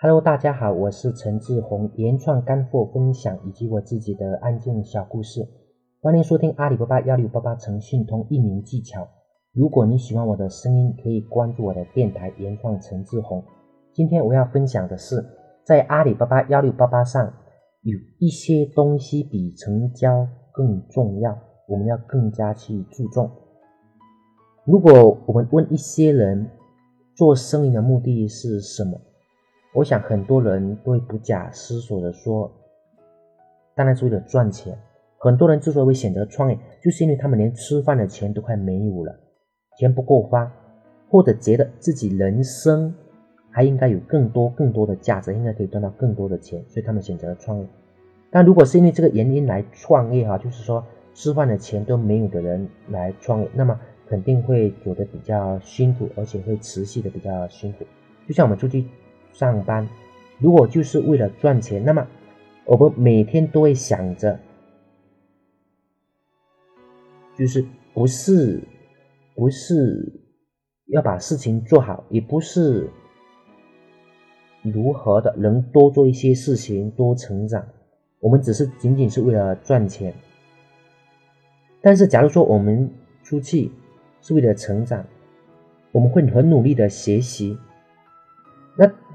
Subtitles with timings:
[0.00, 5.44] Hello，大家好，我是陈志宏，原创干货分享以及我自己的案件小故事，
[6.00, 9.08] 欢迎收听阿里巴巴幺六八八诚信通运营技巧。
[9.52, 13.42] 如果你喜欢我的声音，可以关注我的电台原创陈志宏。
[13.92, 15.16] 今天我要分享的是，
[15.64, 17.34] 在阿里巴巴幺六八八上，
[17.82, 21.36] 有一些东西比成交更重要，
[21.66, 23.28] 我们要更加去注重。
[24.64, 26.48] 如果我们问一些人，
[27.16, 29.00] 做生意的目的是什么？
[29.78, 32.50] 我想很多人都会不假思索的说，
[33.76, 34.76] 当然是为了赚钱。
[35.18, 39.16] 很多人之所以会选择创业，就是因为他们连吃饭的钱都快没有了，
[39.78, 40.52] 钱不够花，
[41.08, 42.92] 或者觉得自己人生
[43.52, 47.66] 还应该有更多更多的价值，应该可以赚到更多的钱，所以他们选择了创业。
[48.32, 57.84] 但如果是因为这个原因来创业哈，就是说吃饭的钱都没有的人来创业，那么肯定会走得比较辛苦，而且会持续的比较辛苦。
[58.26, 58.84] 就像我们出去。
[59.32, 59.88] 上班，
[60.38, 62.06] 如果就是为了赚钱，那么
[62.64, 64.38] 我们每天都会想着，
[67.36, 68.60] 就是不是
[69.34, 70.12] 不是
[70.86, 72.90] 要把事情做好，也不是
[74.62, 77.64] 如何的能多做一些事情，多成长。
[78.20, 80.12] 我们只是仅仅是为了赚钱。
[81.80, 82.90] 但是，假如说我们
[83.22, 83.70] 出去
[84.20, 85.06] 是为了成长，
[85.92, 87.56] 我们会很努力的学习，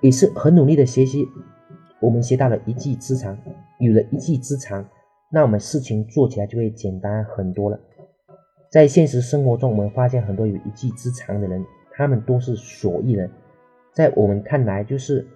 [0.00, 1.28] 也是很努力的学习，
[2.00, 3.36] 我们学到了一技之长，
[3.78, 4.84] 有了一技之长，
[5.30, 7.78] 那我们事情做起来就会简单很多了。
[8.70, 13.30] 在现实生活中，我们发现很多有一技之长的人，他们都是手艺人，
[13.92, 15.26] 在我们看来，就是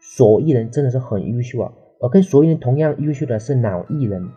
[0.00, 1.72] 手艺人真的是很优秀啊。
[2.00, 4.28] 而跟手艺人同样优秀的是脑艺人，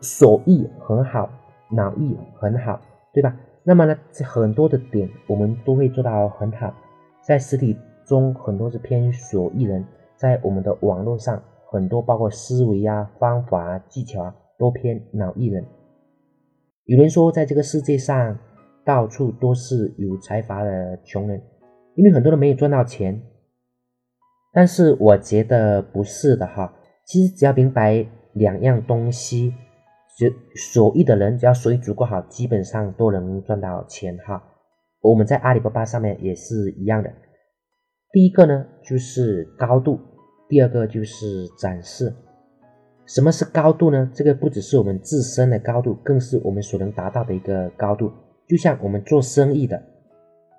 [0.00, 1.28] 手艺很好，
[1.70, 2.80] 脑艺很好，
[3.12, 3.36] 对吧？
[3.64, 6.72] 那么呢，很多的点我们都会做到很好。
[7.28, 7.76] 在实体
[8.06, 9.82] 中，很多是偏手艺人；
[10.16, 15.62] 在我们的网络上，很多包括思维啊、方法啊、技巧啊，都偏脑艺人。
[16.86, 18.38] 有人说，在这个世界上，
[18.82, 21.42] 到处都是有财阀的穷人，
[21.96, 23.20] 因为很多人没有赚到钱。
[24.54, 26.72] 但是我觉得不是的哈，
[27.04, 29.52] 其实只要明白两样东西，
[30.18, 34.42] 就手艺的人，只要手艺足够好，基本上都能赚到钱哈。
[35.00, 37.10] 我们在阿里巴巴上面也是一样的。
[38.10, 39.98] 第一个呢，就是高度；
[40.48, 42.12] 第二个就是展示。
[43.06, 44.10] 什么是高度呢？
[44.12, 48.12] 这个不只是我们自身的高度，更是我们所能达到的一个高度。
[48.46, 49.82] 就像我们做生意的，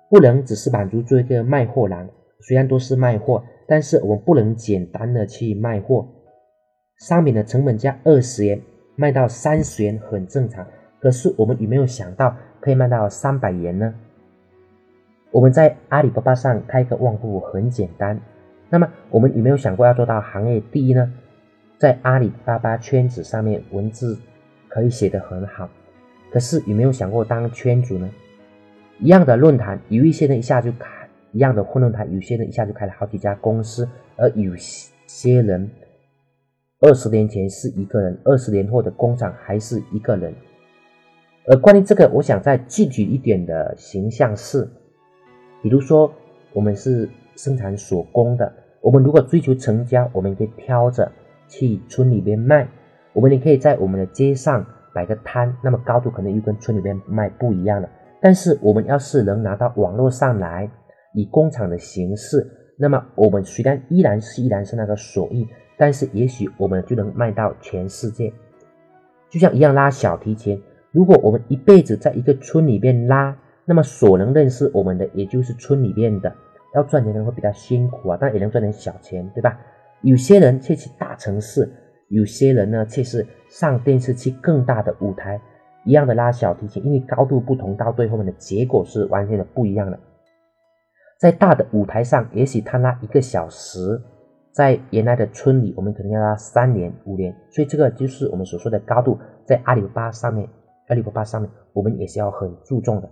[0.08, 2.08] 不能只是满足做一个卖货郎。
[2.40, 6.08] 虽然都是卖货，但是我们不能简单的去卖货。
[7.00, 8.60] 商品的成本价二十元，
[8.96, 10.66] 卖到三十元很正常。
[11.00, 13.94] 可是我们有没有想到，可以卖到三百元呢？
[15.32, 18.20] 我们在阿里巴巴上开个旺铺很简单，
[18.68, 21.12] 那么我们有没有想过要做到行业第一呢？
[21.78, 24.18] 在阿里巴巴圈子上面，文字
[24.68, 25.70] 可以写得很好，
[26.32, 28.10] 可是有没有想过当圈主呢？
[28.98, 35.70] 一样的论坛，有一些人一下就开一样的混论坛，有些人一下就开了好几家公司，而有些人
[36.80, 40.34] 二十年前是一个人，二十年后的工厂还是一个人。
[41.46, 44.68] 而关于这个，我想再具体一点的形象是。
[45.62, 46.10] 比如说，
[46.54, 48.50] 我们是生产手工的，
[48.80, 51.12] 我们如果追求成交，我们可以挑着
[51.48, 52.66] 去村里边卖，
[53.12, 57.88] 我们也可以在我们的街上摆个摊，那么高度可能又跟村里边卖不一样了。
[58.22, 60.70] 但是我们要是能拿到网络上来，
[61.12, 68.32] 以工厂的形式，那么我们虽然依然是依然是那个手艺，但是也许我们就能卖到全世界。
[69.28, 73.36] 就像一样拉小提琴，如果我们一辈子在一个村里边拉。
[73.64, 76.34] 那么所能认识我们的，也就是村里面的，
[76.74, 79.58] 要赚钱的人会比较辛苦啊，但也能赚点小钱，对吧？
[80.02, 81.70] 有些人却去大城市，
[82.08, 85.40] 有些人呢却是上电视去更大的舞台，
[85.84, 89.98] 一样的拉小提琴，因为高度不同，到最后面的结果是完全的不一样的。
[91.18, 94.00] 在大的舞台上，也许他拉一个小时，
[94.52, 100.48] 在原来的村里，我们可能要拉三年、五年，所以这个就是我们所说的高度，在阿里巴巴上面，
[100.88, 103.10] 阿里巴巴上面，我们也是要很注重的。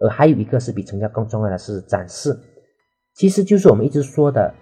[0.00, 2.38] 而还有一个是比成交更重要的是展示，
[3.14, 4.54] 其实就是我们一直说的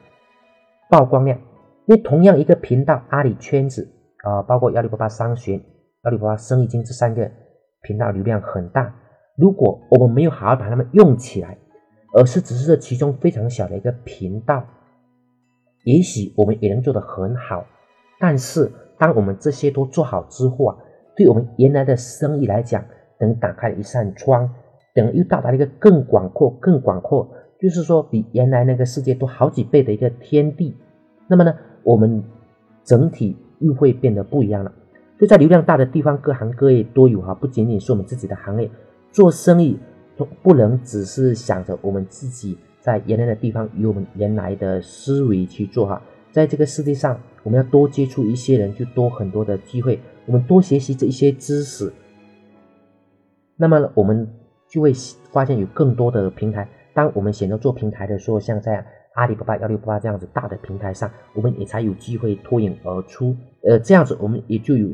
[0.90, 1.38] 曝光量。
[1.86, 3.86] 因为同样一个频道，阿里圈子
[4.24, 5.60] 啊，包括幺六八八商学、
[6.04, 7.30] 幺六八八生意经这三个
[7.82, 8.94] 频道流量很大。
[9.36, 11.58] 如果我们没有好好把它们用起来，
[12.14, 14.64] 而是只是这其中非常小的一个频道，
[15.82, 17.66] 也许我们也能做得很好。
[18.18, 20.76] 但是当我们这些都做好之后啊，
[21.16, 22.82] 对我们原来的生意来讲，
[23.20, 24.48] 能打开一扇窗。
[24.94, 27.28] 等又到达了一个更广阔、更广阔，
[27.60, 30.74] 就是说比原来那个世界多好几倍的一个天地。
[31.26, 32.22] 那么呢，我们
[32.84, 34.72] 整体又会变得不一样了。
[35.18, 38.70] 就在流量大的地方，各行各业都有哈，不仅仅是我们自己的行业
[39.10, 39.78] 做生意，
[40.16, 46.02] 都不能只是想着我们自己在原来的地方以我们原来的思维去做哈。
[46.30, 50.00] 在这个世界上，我们要多接触一些人，就多很多的机会。
[50.26, 51.92] 我们多学习这一些知识，
[53.56, 54.28] 那么我们
[54.74, 54.92] 就会
[55.30, 56.68] 发现有更多的平台。
[56.92, 63.36] 当我们选择做平台的时候，像在阿里巴巴、幺六八八这样子大的平台上，我们也才有机会脱颖而出。
[63.62, 64.88] 呃，这样子我们也就有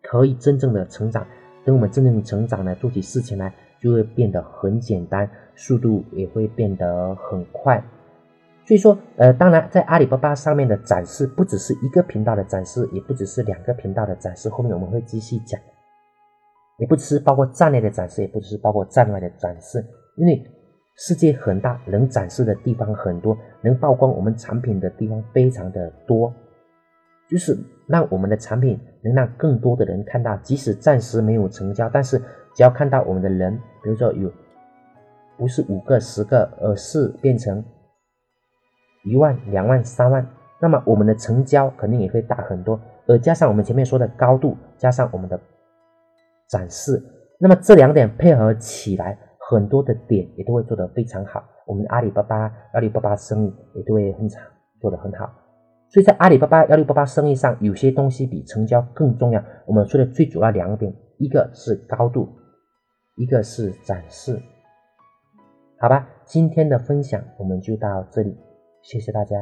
[0.00, 1.26] 可以真正的成长。
[1.62, 7.84] 等我们真正成长呢，做起事情来就会变得很简单，速度也会变得很快。
[8.64, 14.48] 所以说，呃，当然，在阿里巴巴上面的展示不只是一个频道的展示，也不只是两个频道的展示。
[14.48, 15.60] 后面我们会继续讲，
[16.82, 19.86] 也不只是包括站内的展示，也不只是包括站外的展示。
[20.16, 20.44] 因为
[20.96, 26.34] 世界很大，能展示的地方很多，能曝光我们产品的地方非常的多，
[27.30, 27.56] 就是
[27.86, 30.36] 让我们的产品能让更多的人看到。
[30.38, 32.18] 即使暂时没有成交，但是
[32.52, 34.28] 只要看到我们的人，比如说有
[35.38, 37.64] 不是五个、十个，而是变成。
[39.04, 40.26] 一万、两万、三万，
[40.60, 42.80] 那么我们的成交肯定也会大很多。
[43.06, 45.40] 而加上我们前面说的高度，加上我们的
[46.52, 47.02] 展示，
[47.40, 49.18] 那么这两点配合起来，
[49.50, 51.42] 很多的点也都会做得非常好。
[51.66, 54.42] 我们阿里巴巴、阿里巴巴生意也都会很长，
[54.78, 55.32] 做得很好。
[55.88, 59.42] 所以在阿里巴巴、幺六八八生意上，有些东西比成交更重要。
[59.66, 62.28] 我们说的最主要两点，一个是高度，
[63.16, 64.38] 一个是展示。
[65.78, 68.36] 好吧，今天的分享我们就到这里。
[68.82, 69.36] 谢谢大家，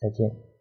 [0.00, 0.53] 再见。